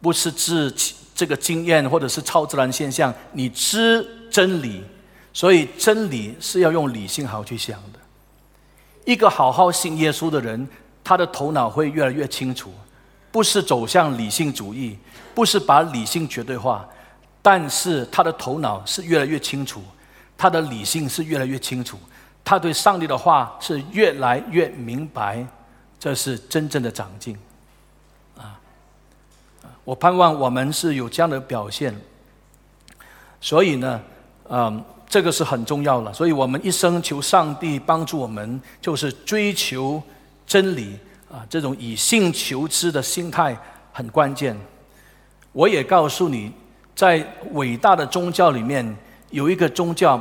[0.00, 0.72] 不是知
[1.14, 4.82] 这个经验或者是超自然现象，你知真理。
[5.32, 7.98] 所以真理是要用理性好去想的。
[9.04, 10.68] 一个好好信耶稣的人，
[11.04, 12.72] 他的头脑会越来越清楚，
[13.30, 14.98] 不是走向理性主义。
[15.32, 16.86] 不是把理性绝对化，
[17.40, 19.80] 但是他的头脑是越来越清楚，
[20.36, 21.96] 他的理性是越来越清楚，
[22.44, 25.46] 他对上帝的话是越来越明白，
[26.00, 27.38] 这是真正的长进。
[28.36, 28.58] 啊，
[29.84, 31.96] 我盼望我们是有这样的表现。
[33.40, 34.02] 所以呢，
[34.48, 36.12] 嗯，这个是很重要了。
[36.12, 40.02] 所以我们一生求上帝帮助我们，就是追求
[40.44, 40.98] 真理
[41.30, 43.56] 啊，这种以性求知的心态
[43.92, 44.56] 很关键。
[45.52, 46.52] 我也告诉你，
[46.94, 48.96] 在伟大的宗教里面，
[49.30, 50.16] 有一个宗教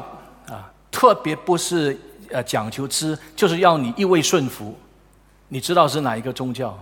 [0.47, 1.99] 啊，特别不是
[2.31, 4.77] 呃讲求知，就是要你一味顺服。
[5.47, 6.77] 你知道是哪一个宗教？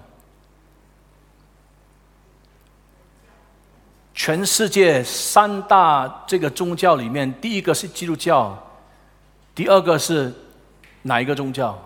[4.14, 8.58] 全世界三大这个宗教里面，第一个是基督教，
[9.56, 10.34] 第二个是
[11.04, 11.82] 哪一个宗教？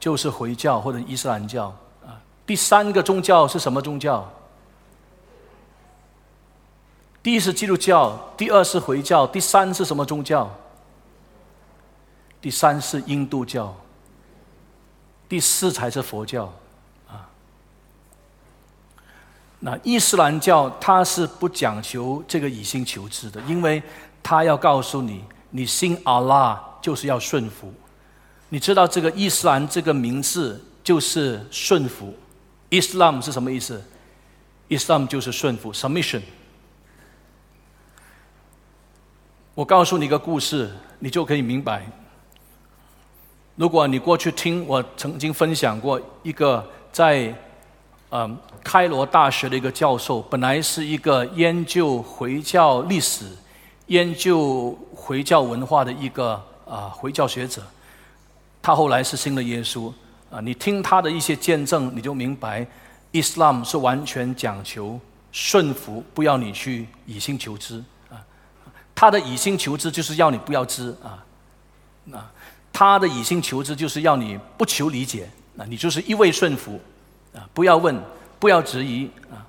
[0.00, 1.66] 就是回教或者伊斯兰教
[2.04, 2.18] 啊。
[2.44, 4.24] 第三个宗教是什么宗教？
[7.22, 10.48] 第一是基督教，第二是回教，第三是什么宗教？
[12.40, 13.76] 第三是印度教，
[15.28, 16.50] 第四才是佛教，
[17.06, 17.28] 啊。
[19.58, 23.82] 那伊斯兰教它是不讲求这个以心求知的，因为
[24.22, 27.70] 它要告诉你，你信阿拉就是要顺服。
[28.50, 32.12] 你知道这个伊斯兰这个名字就是顺服
[32.68, 33.82] ，Islam 是什么意思
[34.68, 36.20] ？Islam 就是顺服，submission。
[39.54, 41.86] 我告诉你一个故事，你就可以明白。
[43.54, 47.32] 如果你过去听我曾经分享过一个在
[48.10, 53.26] 嗯开罗大学的一个教授，本来是一个研究回教历史、
[53.86, 57.62] 研究回教文化的一个啊回教学者，
[58.62, 59.92] 他后来是信了耶稣
[60.30, 60.40] 啊。
[60.40, 62.66] 你听他的一些见证，你就明白
[63.12, 64.98] ，Islam 是完全讲求
[65.32, 68.20] 顺服，不要你去以心求知啊。
[68.94, 71.24] 他的以心求知就是要你不要知啊，
[72.12, 72.30] 啊，
[72.72, 76.78] 他的以心求知就是要你不求理解，啊，你就是一味顺服，
[77.34, 77.98] 啊，不要问，
[78.38, 79.46] 不要质疑啊。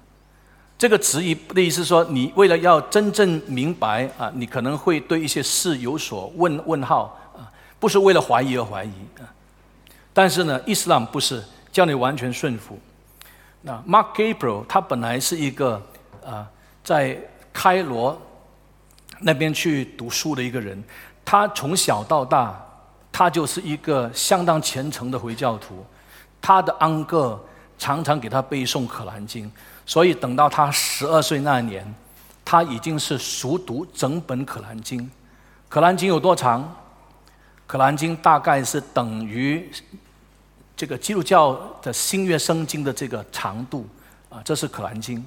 [0.78, 7.16] 这个质疑的意思说，你为了要真正明白啊，你可能会对一些事有所问问号，
[7.82, 9.28] 不是为了怀疑而怀疑啊。
[10.14, 12.80] 但是呢，伊斯兰不是叫你完全顺服。
[13.62, 15.82] 那 Mark Gabriel 他本来是一个
[16.26, 16.48] 啊，
[16.82, 17.20] 在
[17.52, 18.18] 开罗。
[19.24, 20.84] 那边去读书的一个人，
[21.24, 22.60] 他从小到大，
[23.12, 25.86] 他就是一个相当虔诚的回教徒。
[26.42, 27.40] 他的安哥
[27.78, 29.46] 常常给他背诵《可兰经》，
[29.86, 31.86] 所以等到他十二岁那年，
[32.44, 35.00] 他已经是熟读整本《可兰经》。
[35.70, 36.64] 《可兰经》有多长？
[37.72, 39.72] 《可兰经》大概是等于
[40.76, 43.88] 这个基督教的新约圣经的这个长度
[44.30, 45.18] 啊，这是《可兰经》。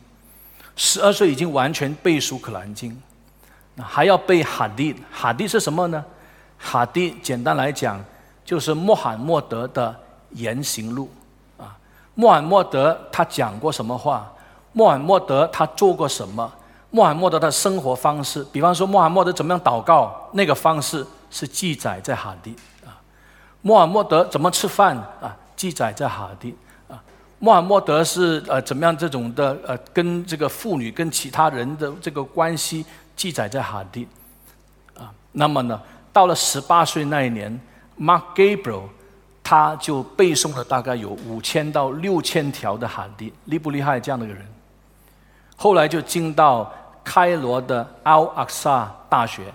[0.77, 2.93] 十二岁已经完全背熟《可兰经》。
[3.77, 6.05] 那还要背哈迪，哈迪是什么呢？
[6.59, 7.99] 哈迪简单来讲，
[8.45, 9.99] 就是穆罕默德的
[10.33, 11.09] 言行录
[11.57, 11.75] 啊。
[12.15, 14.31] 穆罕默德他讲过什么话？
[14.75, 16.53] 穆罕默德他做过什么？
[16.91, 22.55] 穆罕默德的生活方式，比方说穆罕默德怎么样祷告，那个方式是记载在哈迪
[22.87, 22.95] 啊。
[23.63, 25.37] 穆罕默德怎么吃饭啊？
[25.57, 26.57] 记载在哈迪
[26.89, 27.03] 啊。
[27.41, 32.87] 穆罕默德是呃怎么样这种的呃跟这个妇女跟其他人的这个关系？
[33.17, 34.07] 记载在哈迪，
[34.97, 35.81] 啊，那么呢，
[36.13, 37.61] 到了十八岁那一年
[37.99, 38.83] ，Mark Gabriel
[39.43, 44.01] 他就背诵了大概有五千到六千条的哈迪，厉不厉害？
[44.01, 44.45] 这样的一个人，
[45.57, 46.73] 后来就进到
[47.05, 49.53] 开罗的 Al Aqsa 大学。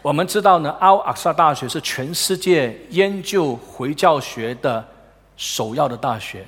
[0.00, 4.84] 我们知道呢，Al Aqsa 大学是全世界研究回教学的
[5.36, 6.44] 首要的大学。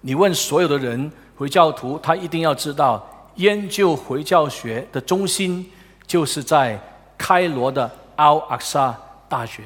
[0.00, 3.04] 你问所有的人回教徒，他一定要知道。
[3.36, 5.68] 研究回教学的中心
[6.06, 6.78] 就是在
[7.18, 8.96] 开罗的奥阿萨
[9.28, 9.64] 大学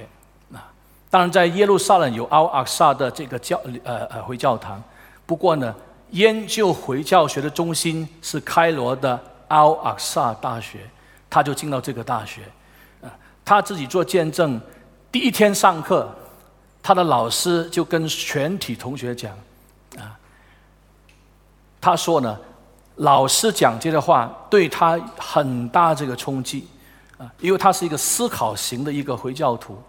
[0.55, 0.73] 啊，
[1.11, 4.83] 当然在耶路撒冷有奥阿萨的这个教呃呃回教堂，
[5.27, 5.75] 不过呢，
[6.13, 10.79] 研究回教学的中心是开罗的奥阿萨大学，
[11.29, 12.41] 他就进到这个大学，
[13.49, 14.61] 他自己做见证，
[15.11, 16.07] 第一天上课，
[16.83, 19.33] 他的老师就跟全体同学讲
[19.97, 20.13] 啊，
[21.81, 22.39] 他说呢，
[22.97, 26.69] 老师讲这些话对他很大这个冲击
[27.17, 29.83] 啊，因为他是一个思考型的一个回教徒。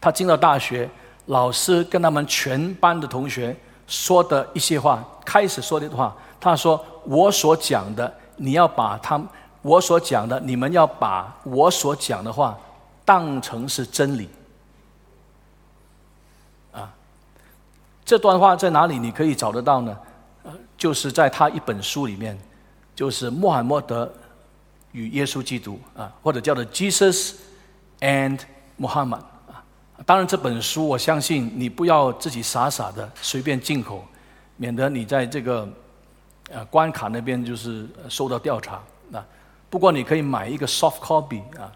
[0.00, 0.90] 他进了大学，
[1.26, 9.22] 老师跟他们全班的同学说的一些话，开始说的话，他说：“我所讲的，你要把他
[9.62, 12.58] 我所讲的，你们要把我所讲的话
[13.06, 14.28] 当成是真理。”
[16.72, 16.92] 啊，
[18.04, 19.98] 这段话在哪里你可以找得到呢？
[20.42, 22.38] 呃，就是在他一本书里面，
[22.94, 24.12] 就是穆罕默德
[24.92, 27.36] 与耶稣基督啊，或者叫做 Jesus
[28.00, 28.40] and
[28.78, 29.22] Muhammad。
[30.04, 34.04] 当然，这本书我相信你不要自己傻傻的随便进口，
[34.56, 35.66] 免得你在这个
[36.50, 38.82] 呃关卡那边就是受到调查。
[39.08, 39.24] 那
[39.70, 41.72] 不过你可以买一个 soft copy 啊，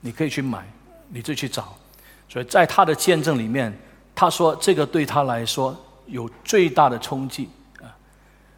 [0.00, 0.64] 你可以去买，
[1.08, 1.76] 你自己去找。
[2.28, 3.76] 所以在他的见证里面，
[4.14, 5.76] 他说这个对他来说
[6.06, 7.48] 有最大的冲击
[7.80, 7.90] 啊！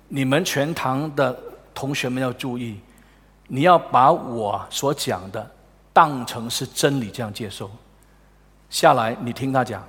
[0.09, 1.39] 你们全堂的
[1.75, 2.79] 同学们要注意，
[3.49, 5.51] 你要把我所讲的
[5.93, 7.71] 当成是真理这样接受。
[8.69, 9.83] 下来，你听他讲。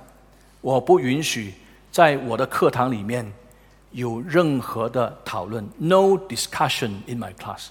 [0.60, 1.52] 我不允许
[1.92, 3.30] 在我的课堂里面
[3.90, 7.66] 有任何的讨论，no discussion in my class。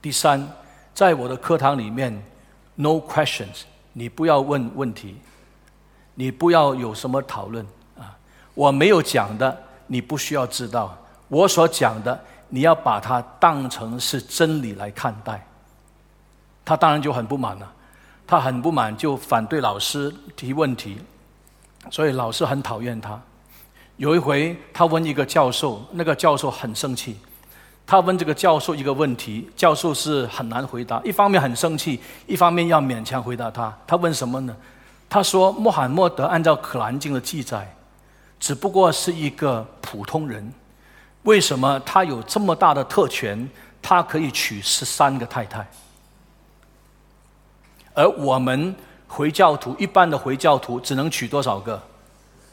[0.00, 0.46] 第三，
[0.94, 2.24] 在我的课堂里面
[2.78, 3.62] ，no questions，
[3.92, 5.16] 你不要问问题，
[6.14, 7.66] 你不要有什么讨论
[7.98, 8.16] 啊。
[8.54, 10.88] 我没有讲的，你不需要知道；
[11.26, 12.18] 我所讲的，
[12.48, 15.44] 你要把它当成是真理来看待。
[16.64, 17.72] 他当然就很不满了。
[18.26, 20.98] 他很不满，就反对老师提问题，
[21.90, 23.18] 所以老师很讨厌他。
[23.96, 27.18] 有一回，他问一个教授，那个教授很生气。
[27.90, 33.74] 他问这个教授一个问题，教授是很难回答，一方面很生气，一方面要勉强回答他。
[33.86, 34.54] 他问什么呢？
[35.08, 37.74] 他说：“穆罕默德按照《可兰经》的记载，
[38.38, 40.52] 只不过是一个普通人，
[41.22, 43.48] 为什么他有这么大的特权？
[43.80, 45.66] 他可以娶十三个太太？”
[47.96, 48.76] 而我们
[49.06, 51.82] 回教徒一般的回教徒只能娶多少个？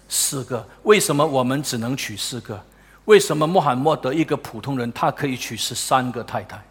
[0.08, 0.66] 四个。
[0.84, 2.58] 为什么我们只能娶四个？
[3.06, 6.64] 为什么穆罕默德一个普通人他可以娶十三个太太？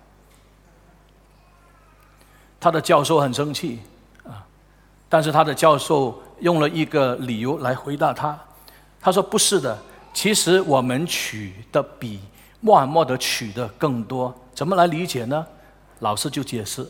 [2.61, 3.81] 他的教授很生气
[4.25, 4.45] 啊，
[5.09, 8.39] 但是他的教授用了一个理由来回答他。
[9.01, 9.79] 他说：“不是的，
[10.13, 12.21] 其实我们娶的比
[12.61, 14.35] 穆罕默德娶的更多。
[14.55, 15.47] 怎么来理解呢？”
[16.01, 16.87] 老师就解释，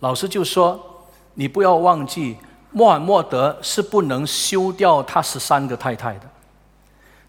[0.00, 0.94] 老师就说。
[1.34, 2.36] 你不要忘记，
[2.72, 6.28] 穆罕默德是不能休掉他十三个太太的，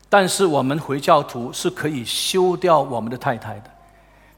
[0.09, 3.69] 但是我们回教徒是可以休掉我们的太太的。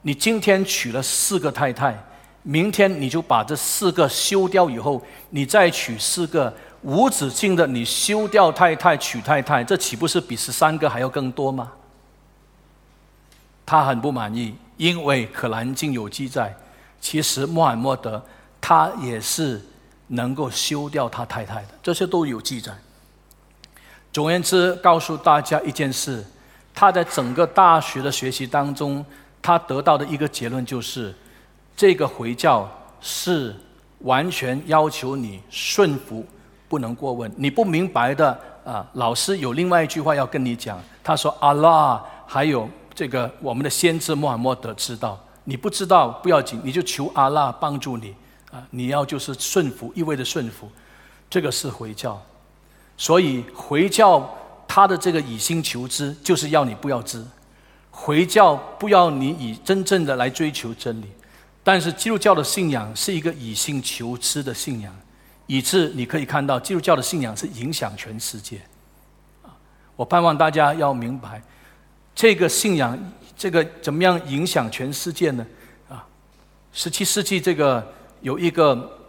[0.02, 1.98] 你今天娶了四个太太，
[2.44, 11.72] 明天你就把这四个休掉以后，你再娶四个，无止境的你休掉太太娶太太，这岂不是比十三个还要更多吗？
[13.66, 16.54] 他很不满意，因为《可兰经》有记载，
[17.00, 18.22] 其实穆罕默德。
[18.64, 19.60] 他也是
[20.06, 22.72] 能够休掉他太太的，这些都有记载。
[24.12, 26.24] 总而言之，告诉大家一件事：
[26.74, 29.06] 他在整个大学的学习当中，
[29.42, 31.14] 他得到的一个结论就是，
[31.76, 33.56] 这个回教是
[34.00, 36.26] 完全要求你顺服，
[36.68, 37.32] 不能过问。
[37.38, 40.80] 你不明白的啊，老师有另外一句话要跟你讲。
[41.04, 48.14] 他说：“阿拉还有这个我们的先知穆罕默德知道，你不知道不要紧，你就求阿拉帮助你。”
[48.52, 50.70] 啊，你要就是顺服，意味着顺服，
[51.30, 52.22] 这个是回教，
[53.02, 54.38] 所以回教
[54.68, 57.26] 他的这个以心求知，就是要你不要知，
[57.90, 61.08] 回教不要你以真正的来追求真理，
[61.64, 64.96] 但是基督教的信仰是一个以心求知的信仰，
[65.48, 68.62] 以致你可以看到基督教的信仰是影响全世界，
[69.96, 71.42] 我盼望大家要明白，
[72.14, 72.96] 这个信仰
[73.36, 75.44] 这个怎么样影响全世界呢？
[75.90, 76.06] 啊，
[76.72, 77.84] 十七世纪这个。
[78.22, 79.00] 有一个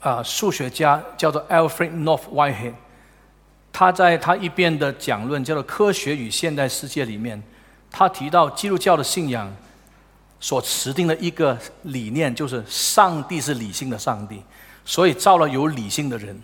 [0.00, 2.74] 啊数学家叫做 Alfred North Whitehead，
[3.76, 7.42] 他在他一边的讲论叫做《科学与现代世界》里面，
[7.90, 9.52] 他提到基督教的信仰
[10.38, 14.40] 所持定的一个理念，就是上帝是理性的上帝，
[14.84, 16.40] 所以造了有理性的人。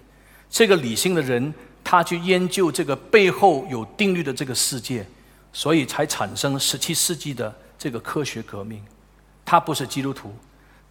[0.51, 1.55] 这个理性的人，
[1.85, 5.07] 他去研究这个背后有定律的这个世界，
[5.53, 8.83] 所以才产生十七世纪的这个科学革命。
[9.45, 10.35] 他不是基督徒。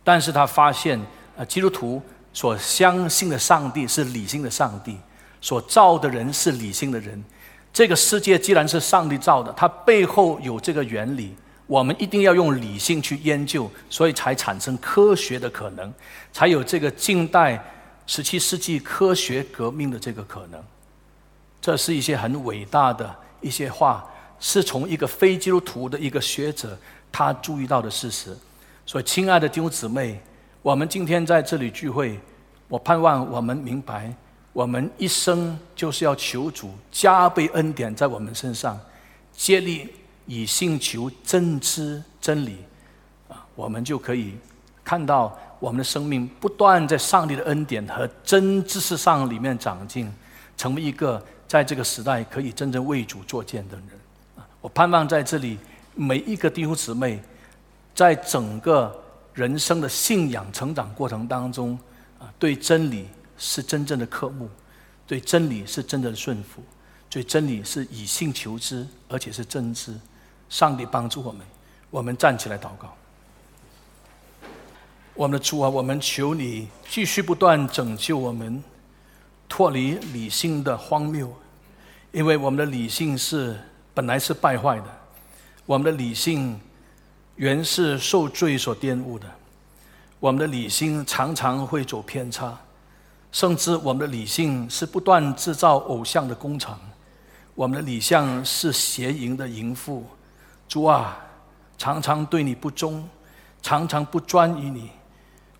[0.05, 0.97] 但是他发现，
[1.35, 4.97] 呃，基督徒所相信的上帝是理性的上帝，
[5.41, 7.23] 所造的人是理性的人。
[7.71, 11.35] 这个世界既然是上帝造的，它背后有这个原理，
[11.67, 15.93] 我们一定要用理性去研究，所以才产生科学的可能，
[16.33, 17.63] 才有这个近代
[18.07, 20.59] 十七世纪科学革命的这个可能。
[21.61, 24.03] 这是一些很伟大的一些话，
[24.39, 26.77] 是从一个非基督徒的一个学者
[27.11, 28.35] 他注意到的事实。
[28.85, 30.19] 所以，亲爱的弟兄姊妹，
[30.63, 32.19] 我们今天在这里聚会，
[32.67, 34.11] 我盼望我们明白，
[34.59, 38.77] 我们一生就是要求主加倍恩典在我们身上，
[39.31, 39.87] 接力
[40.25, 42.57] 以信求真知真理，
[43.29, 44.33] 啊，我们就可以
[44.83, 50.11] 看到我们的生命不断在上帝的恩典和真知识上里面长进，
[50.57, 53.85] 成为一个在这个时代可以真正为主作见的人。
[54.35, 55.57] 啊，我盼望在这里
[55.95, 57.17] 每一个弟兄姊妹。
[57.95, 58.97] 在整个
[59.33, 61.77] 人生的信仰成长过程当中，
[62.17, 63.05] 啊，对真理
[63.39, 64.47] 是真正的渴慕，
[65.07, 66.61] 对真理是真正的顺服，
[67.09, 69.95] 对真理是以信求知，而且是真知。
[70.49, 71.43] 上帝帮助我们，
[71.89, 72.93] 我们站起来祷告。
[75.15, 78.63] 我们的主啊，我们求你继续不断拯救我们，
[79.47, 81.35] 脱离理性的荒谬，
[82.11, 83.59] 因为我们的理性是
[83.93, 84.85] 本来是败坏的，
[85.65, 86.59] 我们的理性。
[87.35, 89.25] 原是受罪所玷污的，
[90.19, 92.59] 我们的理性常常会走偏差，
[93.31, 96.79] 甚至我们的理性是不断制造偶像的工厂，
[97.55, 100.05] 我们的理想是邪淫的淫妇。
[100.67, 101.17] 主啊，
[101.77, 103.07] 常常对你不忠，
[103.61, 104.89] 常常不专于你。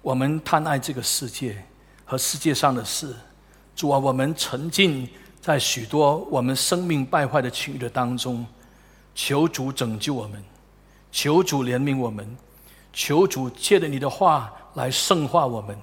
[0.02, 1.64] 我们贪爱这个世界
[2.06, 3.16] 和世界上的事。
[3.76, 5.08] 主啊，我们沉浸
[5.40, 8.46] 在许多我们生命败坏的情欲的当中，
[9.14, 10.44] 求主拯救我们。
[11.12, 12.38] 求主怜悯我们，
[12.94, 15.76] 求主借着你的话来圣化我们，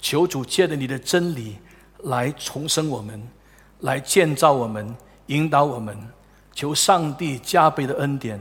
[0.00, 1.56] 求主借着你的真理
[2.04, 3.22] 来重生我们，
[3.80, 4.94] 来建造我们，
[5.26, 5.96] 引导我们。
[6.52, 8.38] 求上帝加倍的恩典，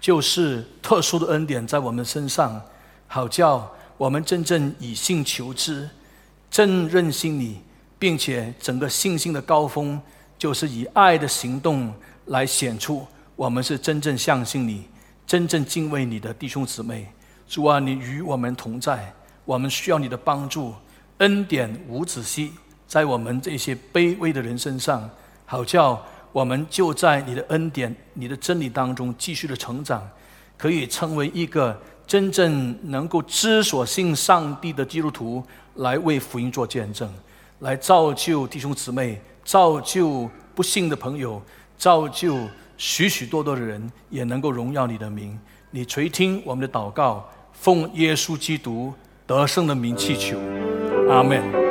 [0.00, 2.60] 就是特殊的恩典在我们身上，
[3.06, 5.88] 好叫我们真正以信求之，
[6.50, 7.60] 真认信你，
[7.98, 10.00] 并且整个信心的高峰，
[10.38, 11.92] 就是以爱的行动
[12.26, 13.06] 来显出
[13.36, 14.86] 我们是真正相信你。
[15.26, 17.06] 真正敬畏你的弟兄姊妹，
[17.46, 19.12] 主啊，你与我们同在，
[19.44, 20.74] 我们需要你的帮助，
[21.20, 22.52] 恩典无止息，
[22.86, 25.08] 在我们这些卑微的人身上，
[25.46, 26.02] 好叫
[26.32, 30.06] 我们就在你的恩典、你的真理当中继续的成长，
[30.56, 35.42] 可以成为一个真正能够知所信上帝的基督徒，
[35.76, 37.08] 来为福音做见证，
[37.58, 41.40] 来造就弟兄姊妹，造就不幸的朋友，
[41.78, 42.36] 造就。
[42.82, 45.38] 许许多多的人也能够荣耀你的名，
[45.70, 48.90] 你垂听我们的祷告，奉耶稣基督
[49.26, 50.38] 得胜的名祈求，
[51.10, 51.69] 阿门。